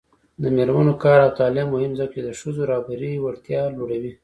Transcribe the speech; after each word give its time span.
د 0.41 0.43
میرمنو 0.55 0.93
کار 1.03 1.19
او 1.25 1.31
تعلیم 1.39 1.67
مهم 1.75 1.91
دی 1.93 1.99
ځکه 2.01 2.17
چې 2.25 2.37
ښځو 2.41 2.61
رهبري 2.71 3.11
وړتیا 3.19 3.61
لوړوي. 3.75 4.11